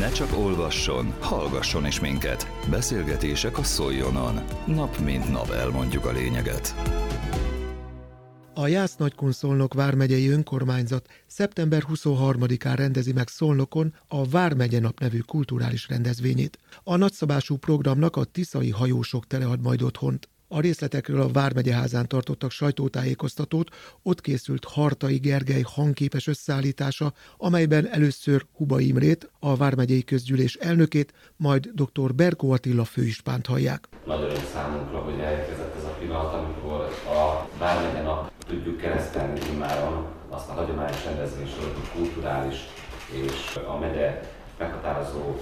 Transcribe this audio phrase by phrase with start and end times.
[0.00, 2.50] Ne csak olvasson, hallgasson is minket.
[2.70, 4.40] Beszélgetések a Szoljonon.
[4.66, 6.74] Nap mint nap elmondjuk a lényeget.
[8.54, 15.18] A Jász Nagykun Szolnok vármegyei önkormányzat szeptember 23-án rendezi meg Szolnokon a Vármegye Nap nevű
[15.18, 16.58] kulturális rendezvényét.
[16.84, 20.28] A nagyszabású programnak a tiszai hajósok telead majd otthont.
[20.52, 23.68] A részletekről a Vármegyeházán tartottak sajtótájékoztatót,
[24.02, 31.70] ott készült Hartai Gergely hangképes összeállítása, amelyben először Huba Imrét, a Vármegyei Közgyűlés elnökét, majd
[31.74, 32.14] dr.
[32.14, 33.88] Berkó Attila főispánt hallják.
[34.06, 40.06] Nagy öröm számunkra, hogy elérkezett ez a pillanat, amikor a Vármegye nap tudjuk keresztelni immáron
[40.28, 42.56] azt a hagyományos rendezvénysorozatot, kulturális
[43.12, 44.20] és a megye
[44.58, 45.36] meghatározó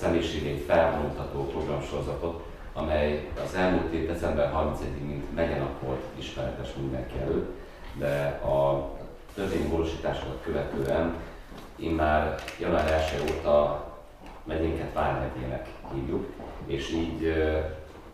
[0.00, 7.56] személyiségét felvonultató programsorozatot, amely az elmúlt év december 31-ig mint megyenap volt ismeretes mindenki előtt,
[7.98, 8.88] de a
[9.34, 11.14] törvényi módosításokat követően
[11.96, 13.84] már január 1 óta
[14.44, 16.32] megyénket Vármegyének hívjuk,
[16.66, 17.32] és így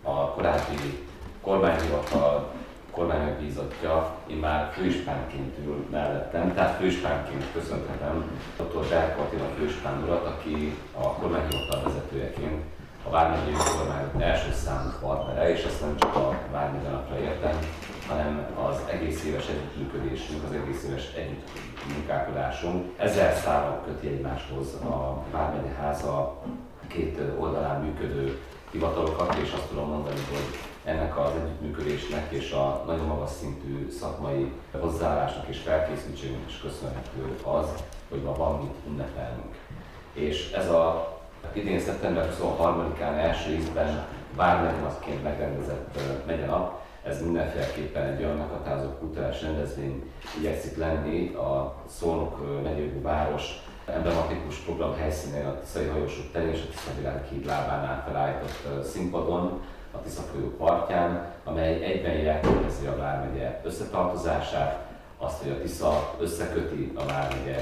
[0.03, 1.07] a korábbi
[1.41, 2.53] kormányhivatal
[2.91, 8.89] kormánybízottja már főispánként ül mellettem, tehát főispánként köszönhetem dr.
[8.89, 12.63] Berko Attila főispán urat, aki a kormányhivatal vezetőjeként
[13.07, 17.59] a Vármegyei Kormányzat első számú partnere, és ezt nem csak a Vármegye napra értem,
[18.09, 22.93] hanem az egész éves együttműködésünk, az egész éves együttmunkálkodásunk.
[22.97, 26.37] Ezer szálak köti egymáshoz a Vármegye háza
[26.87, 28.41] két oldalán működő
[28.71, 34.53] hivatalokat, és azt tudom mondani, hogy ennek az együttműködésnek és a nagyon magas szintű szakmai
[34.81, 37.67] hozzáállásnak és felkészültségnek is köszönhető az,
[38.09, 39.55] hogy ma van mit ünnepelnünk.
[40.13, 41.20] És ez a
[41.53, 50.13] idén szeptember 23-án első ízben vármegyemaszként megrendezett megyenap, ez mindenféleképpen egy olyan meghatározó kulturális rendezvény
[50.39, 51.35] igyekszik lenni.
[51.35, 57.47] A Szolnok megyőgő város emblematikus program helyszínén a Tiszai Hajósok terén és a Tisza Világhíd
[57.47, 65.51] lábánál felállított színpadon, a Tisza folyó partján, amely egyben jelképezi a Vármegye összetartozását, azt, hogy
[65.51, 67.61] a Tisza összeköti a Vármegye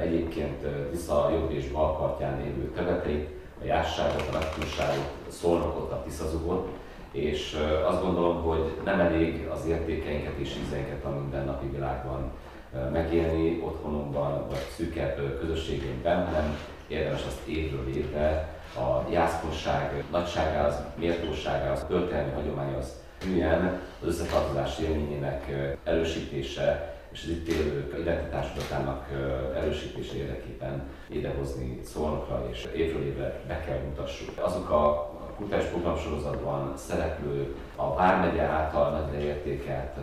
[0.00, 3.28] egyébként Tisza jobb és bal partján lévő területeit,
[3.62, 6.68] a Jásságot, a Nagykunságot, a Szolnokot, a Tiszazugot,
[7.12, 12.30] és azt gondolom, hogy nem elég az értékeinket és ízeinket a mindennapi világban
[12.92, 22.32] megélni otthonunkban, vagy szűkebb közösségünkben, hanem érdemes azt évről évre a jászkonság nagyságához, méltóságához, történelmi
[22.32, 25.50] hagyományhoz hülyen az összetartozás élményének
[25.84, 29.08] erősítése és az itt élők identitástudatának
[29.56, 34.38] erősítése érdekében idehozni szolnokra, és évről évre be kell mutassuk.
[34.38, 39.96] Azok a kutatás programsorozatban szereplő, a Vármegye által nagyra értékelt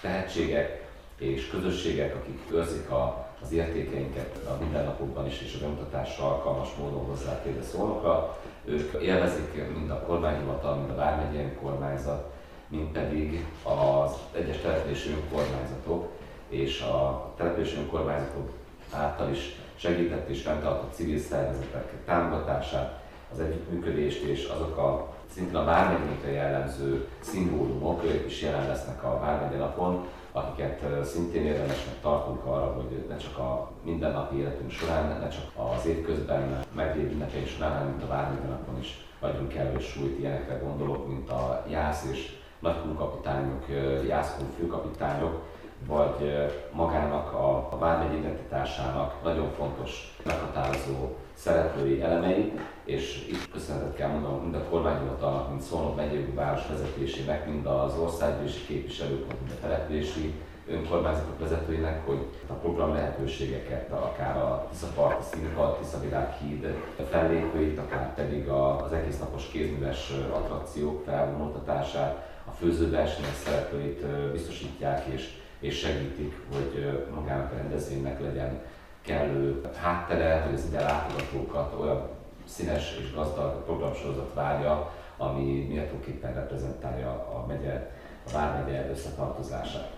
[0.00, 0.82] tehetségek
[1.18, 7.04] és közösségek, akik őrzik a, az értékeinket a mindennapokban is, és a bemutatásra alkalmas módon
[7.04, 12.33] hozzátérve szólnokra, ők élvezik mind a kormányhivatal, mind a Vármegye önkormányzat,
[12.74, 16.08] mind pedig az egyes települési önkormányzatok,
[16.48, 18.50] és a települési önkormányzatok
[18.90, 23.02] által is segített és fenntartott civil szervezetek támogatását,
[23.32, 29.56] az együttműködést és azok a szintén a Vármegyénkre jellemző szimbólumok is jelen lesznek a Vármegye
[29.56, 35.44] napon, akiket szintén érdemesnek tartunk arra, hogy ne csak a mindennapi életünk során, ne csak
[35.56, 40.54] az évközben meglévő ünnepeink során, hanem mint a Vármegye napon is adjunk elő súlyt ilyenekre
[40.54, 43.64] gondolok, mint a Jász és nagykunkapitányok,
[44.06, 45.42] Jászkun főkapitányok,
[45.86, 46.34] vagy
[46.72, 52.52] magának a, a vármegy identitásának nagyon fontos, meghatározó szereplői elemei,
[52.84, 57.98] és itt köszönetet kell mondanom mind a kormányhivatalnak, mind Szolnok megyei város vezetésének, mind az
[57.98, 60.34] országgyűlési képviselőknek, mind a települési
[60.68, 66.74] önkormányzatok vezetőinek, hogy a program lehetőségeket, akár a Tiszaparti Színpad, Tiszavilág híd
[67.10, 75.78] fellépőit, akár pedig az egész napos kézműves attrakciók felvonultatását, a főzőversenyek szereplőit biztosítják, és és
[75.78, 78.60] segítik, hogy magának a rendezvénynek legyen
[79.00, 82.08] kellő háttere, hogy az ide látogatókat olyan
[82.46, 87.90] színes és gazdag programsorozat várja, ami méltóképpen reprezentálja a megye,
[88.26, 89.90] a Vármegye összetartozását.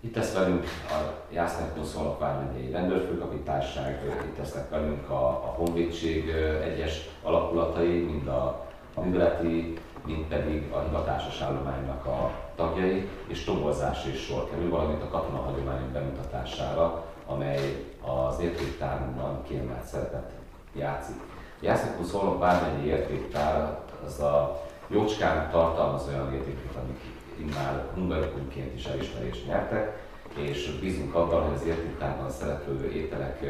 [0.00, 6.28] Itt lesz velünk a Jásznerkon Szolnok Vármegyei Rendőrfőkapitányság, itt lesznek velünk a, a Honvédség
[6.62, 9.78] egyes alakulatai, mind a, a műveleti
[10.08, 15.38] mint pedig a hivatásos állománynak a tagjai, és toborzás is sor kerül, valamint a katona
[15.38, 20.32] hagyományok bemutatására, amely az értéktárunkban kiemelt szerepet
[20.76, 21.16] játszik.
[21.60, 27.00] Jászkó Szolnok bármennyi értéktár, az a jócskán tartalmaz olyan értékeket, amik
[27.38, 30.06] immár hungarikumként is elismerést nyertek,
[30.36, 33.40] és bízunk abban, hogy az értéktárban szereplő ételek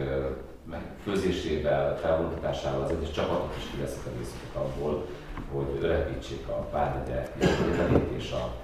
[1.02, 5.06] főzésével, felvontatásával az egyes csapatok is kiveszik a részüket abból,
[5.52, 8.54] hogy örepítsék a vármegye jövedelét és a,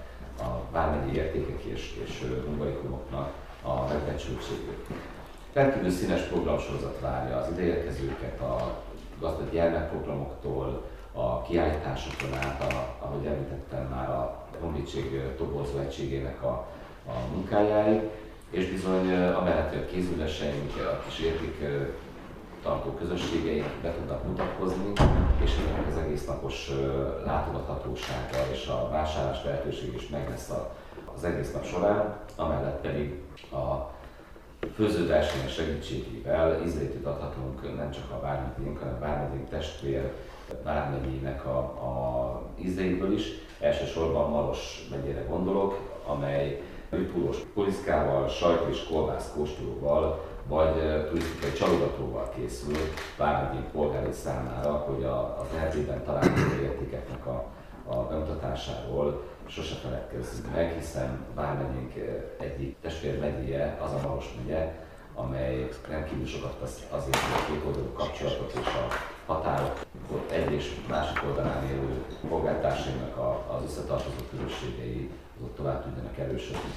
[0.42, 4.86] a vármegye értékek és, és munkaikumoknak a megbecsültségét.
[5.52, 8.82] Rendkívül színes programsorozat várja az ideérkezőket a
[9.20, 16.66] gazdag gyermekprogramoktól, a kiállításokon át, a, ahogy említettem már a honvédség toborzó egységének a,
[17.06, 18.00] a munkájáig,
[18.54, 21.58] és bizony amellett, hogy a kézüleseink, a kis érték
[22.62, 24.92] tartó közösségeink be tudnak mutatkozni,
[25.44, 26.70] és ennek az egész napos
[27.24, 30.50] látogathatósága és a vásárlás lehetőség is meg lesz
[31.14, 33.22] az egész nap során, amellett pedig
[33.52, 33.92] a
[34.74, 40.12] főzőversenyek segítségével ízlétét adhatunk nem csak a vármegyénk, hanem a vármegyénk testvér
[40.62, 43.28] vármegyének a, a ízleiből is.
[43.60, 46.62] Elsősorban Maros megyére gondolok, amely
[47.02, 52.76] túros poliszkával, sajt és kolbász kóstolóval, vagy turisztikai csalogatóval készül
[53.16, 57.44] vármegyénk polgári számára, hogy a, az lehetőben található értékeknek a,
[57.86, 61.92] a bemutatásáról sose feledkezzünk meg, hiszen Vármegyénk
[62.38, 64.72] egyik testvérmegyéje az a Maros megye,
[65.14, 68.86] amely rendkívül sokat tesz azért, hogy a két oldalú kapcsolatot és a
[69.32, 69.80] határok
[70.30, 73.16] egy és másik oldalán élő polgártársainak
[73.56, 75.10] az összetartozó közösségei
[75.64, 76.70] tovább tudjanak erősödni.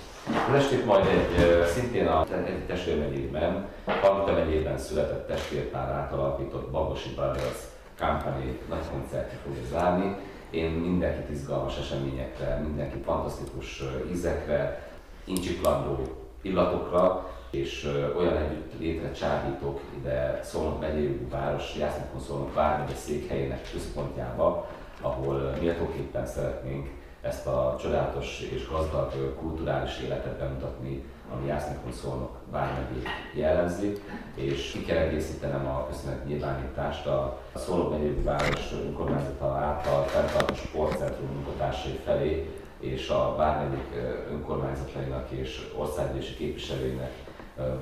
[0.50, 3.66] Az estét majd egy, szintén a egy testvérmegyében,
[4.02, 7.60] Palota megyében született testvérpár által alapított Bagosi Brothers
[8.00, 10.16] Company nagy koncertje fogja zárni.
[10.50, 14.90] Én mindenkit izgalmas eseményekre, mindenkit fantasztikus ízekre,
[15.26, 16.00] incsiklandó
[16.42, 24.68] illatokra, és olyan együtt létre csábítok ide Szolnok megyei város, Jászlókon Szolnok vármegye székhelyének központjába,
[25.02, 26.90] ahol méltóképpen szeretnénk
[27.28, 31.04] ezt a csodálatos és gazdag kulturális életet bemutatni,
[31.34, 34.02] ami Jászlókon Szolnok vármegyét jellemzi,
[34.36, 41.30] és ki kell egészítenem a köszönet nyilvánítást a Szolnok megyei város önkormányzata által fenntartó sportcentrum
[41.34, 43.88] munkatársai felé, és a vármegyék
[44.32, 47.12] önkormányzatainak és országgyűlési képviselőinek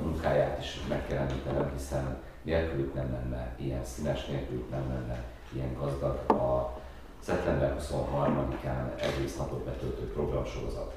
[0.03, 5.77] munkáját is meg kell említenem, hiszen nélkülük nem lenne ilyen színes, nélkülük nem lenne ilyen
[5.79, 6.74] gazdag a
[7.25, 10.93] szeptember 23-án egész napot betöltő programsorozat.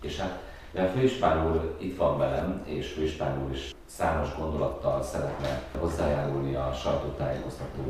[0.00, 0.42] És hát
[0.74, 6.72] a főispán úr itt van velem, és főispán úr is számos gondolattal szeretne hozzájárulni a
[6.72, 7.82] sajtótájékoztató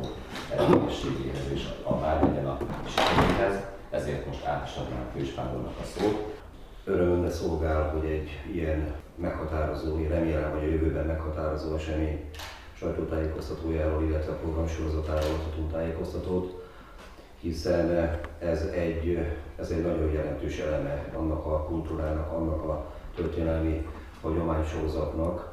[0.53, 5.85] eredményességéhez és a Vármegye nap sikeréhez, ezért most át is adnám a főispán úrnak a
[5.85, 6.41] szót.
[6.85, 12.31] Örömömre szolgál, hogy egy ilyen meghatározó, én remélem, hogy a jövőben meghatározó esemény
[12.73, 16.62] sajtótájékoztatójáról, illetve a programsorozatáról adhatunk tájékoztatót,
[17.43, 19.19] hiszen ez egy,
[19.59, 23.87] ez egy nagyon jelentős eleme annak a kultúrának, annak a történelmi
[24.21, 25.53] hagyománysorozatnak,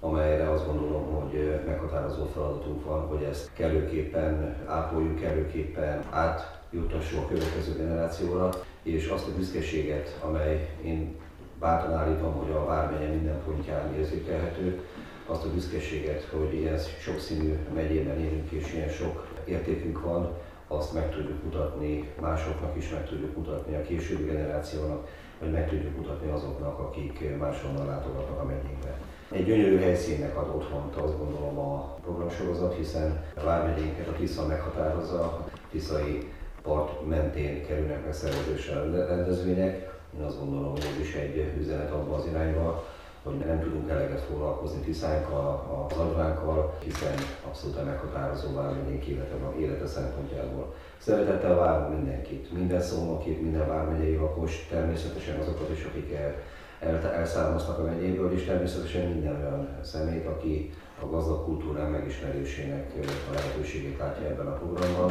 [0.00, 7.76] amelyre azt gondolom, hogy meghatározó feladatunk van, hogy ezt kellőképpen ápoljuk, kellőképpen átjuttassuk a következő
[7.76, 8.50] generációra,
[8.82, 11.16] és azt a büszkeséget, amely én
[11.58, 14.80] bátran állítom, hogy a Vármegye minden pontján érzékelhető,
[15.26, 20.36] azt a büszkeséget, hogy ilyen sokszínű megyében élünk és ilyen sok értékünk van,
[20.72, 25.06] azt meg tudjuk mutatni másoknak is, meg tudjuk mutatni a későbbi generációnak,
[25.40, 28.98] vagy meg tudjuk mutatni azoknak, akik máshonnan látogatnak a megyénkbe.
[29.30, 35.22] Egy gyönyörű helyszínnek ad otthont azt gondolom a programsorozat, hiszen a Vármegyénket a Tisza meghatározza,
[35.22, 36.28] a Tiszai
[36.62, 39.98] part mentén kerülnek megszervezésre rendezvények.
[40.18, 42.84] Én azt gondolom, hogy ez is egy üzenet abban az irányba,
[43.22, 47.14] hogy nem tudunk eleget foglalkozni Tiszánkkal, az advánkkal, hiszen
[47.46, 50.74] abszolút meghatározó vármegyénk élete, élete szempontjából.
[50.98, 56.34] Szeretettel várunk mindenkit, minden szónokit, minden vármegyei lakos, természetesen azokat is, akik el,
[56.78, 60.72] el, elszármaznak a megyéből, és természetesen minden olyan szemét, aki
[61.02, 62.92] a gazdag kultúrán megismerésének
[63.30, 65.10] a lehetőségét látja ebben a programban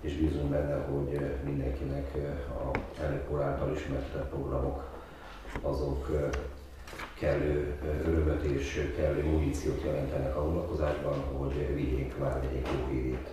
[0.00, 2.14] és bízunk benne, hogy mindenkinek
[2.48, 4.84] a elnök által ismertetett programok
[5.62, 6.08] azok
[7.20, 7.74] kellő
[8.06, 13.28] örömet és kellő muníciót jelentenek a vonatkozásban, hogy vigyénk vármegyék jó hírét.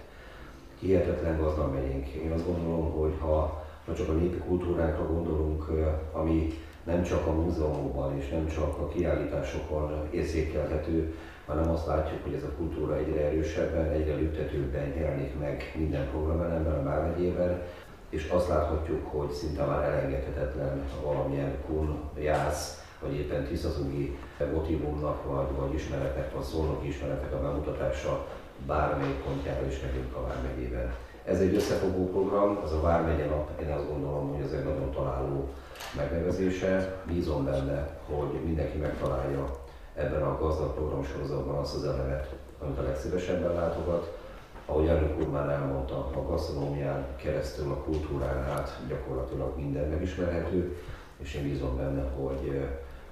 [0.79, 2.07] Hihetetlen gazdag megyénk.
[2.07, 5.71] Én azt gondolom, hogy ha, ha csak a népi kultúránkra gondolunk,
[6.11, 6.53] ami
[6.83, 11.15] nem csak a múzeumokban és nem csak a kiállításokon érzékelhető,
[11.45, 16.79] hanem azt látjuk, hogy ez a kultúra egyre erősebben, egyre lüktetőbben jelenik meg minden programelemben,
[16.79, 17.61] a Vármegyében,
[18.09, 24.17] és azt láthatjuk, hogy szinte már elengedhetetlen valamilyen kun, jász, vagy éppen tisztazugi
[24.53, 28.27] motivumnak, vagy, vagy ismeretek, vagy szólnoki ismeretek a bemutatása
[28.65, 30.95] bármelyik pontjára is megyünk a Vármegyében.
[31.25, 34.91] Ez egy összefogó program, az a Vármegye nap, én azt gondolom, hogy ez egy nagyon
[34.91, 35.49] találó
[35.95, 37.01] megnevezése.
[37.05, 39.59] Bízom benne, hogy mindenki megtalálja
[39.95, 44.17] ebben a gazdag programsorozatban azt az elemet, amit a legszívesebben látogat.
[44.65, 50.77] Ahogy elnök úr már elmondta, a gasztronómián keresztül a kultúrán át gyakorlatilag minden megismerhető,
[51.17, 52.67] és én bízom benne, hogy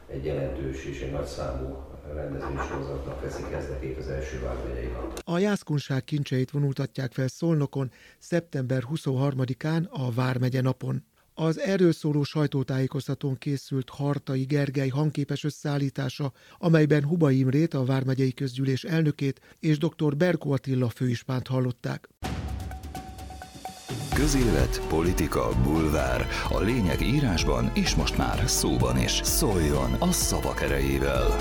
[0.07, 1.83] egy jelentős és egy nagy számú
[2.13, 5.21] rendezvénysorozatnak veszi kezdetét az első vármegyei nap.
[5.23, 11.03] A jászkunság kincseit vonultatják fel Szolnokon szeptember 23-án a Vármegye napon.
[11.37, 18.83] Az erről szóló sajtótájékoztatón készült Hartai Gergely hangképes összeállítása, amelyben Huba Imrét, a Vármegyei Közgyűlés
[18.83, 20.15] elnökét és dr.
[20.17, 22.09] Berko Attila főispánt hallották.
[24.15, 26.27] Közélet, politika, bulvár.
[26.49, 29.21] A lényeg írásban és most már szóban is.
[29.23, 31.35] Szóljon a szavak erejével!